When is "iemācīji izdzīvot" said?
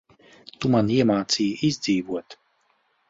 0.95-2.37